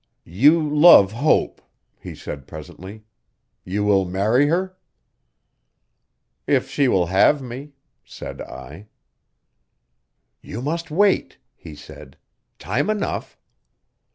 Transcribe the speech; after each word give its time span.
'You 0.23 0.67
love. 0.67 1.11
Hope,' 1.11 1.61
he 1.99 2.15
said 2.15 2.47
presently. 2.47 3.03
'You 3.63 3.83
will 3.83 4.03
marry 4.03 4.47
her? 4.47 4.75
'If 6.47 6.67
she 6.67 6.87
will 6.87 7.05
have 7.05 7.39
me,' 7.39 7.73
said 8.03 8.41
I. 8.41 8.87
'You 10.41 10.59
must 10.63 10.89
wait,' 10.89 11.37
he 11.55 11.75
said, 11.75 12.17
'time 12.57 12.89
enough! 12.89 13.37